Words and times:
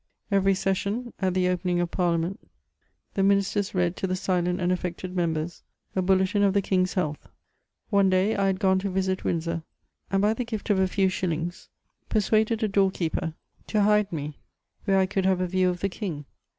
Every 0.31 0.55
session, 0.55 1.13
at 1.21 1.35
the 1.35 1.47
opening 1.47 1.79
of 1.79 1.91
parliament, 1.91 2.39
the 3.13 3.21
lAinisters 3.21 3.75
read 3.75 3.95
to 3.97 4.07
the 4.07 4.15
silent 4.15 4.59
and 4.59 4.71
affected 4.71 5.15
members 5.15 5.61
a 5.95 6.01
bulletin 6.01 6.41
of 6.41 6.55
the 6.55 6.61
king's 6.63 6.95
health. 6.95 7.27
One 7.91 8.09
day, 8.09 8.35
I 8.35 8.47
had 8.47 8.59
gone 8.59 8.79
to 8.79 8.89
visit 8.89 9.23
Windsor; 9.23 9.61
and 10.09 10.19
by 10.19 10.33
the 10.33 10.43
gift 10.43 10.71
of 10.71 10.79
a 10.79 10.87
few 10.87 11.07
shillings, 11.09 11.69
persuaded 12.09 12.63
a 12.63 12.67
door 12.67 12.89
keeper 12.89 13.35
to 13.67 13.83
hide 13.83 14.11
me 14.11 14.39
where 14.85 14.97
I 14.97 15.05
could 15.05 15.27
have 15.27 15.39
a 15.39 15.45
view 15.45 15.69
of 15.69 15.81
the 15.81 15.89
king. 15.89 16.25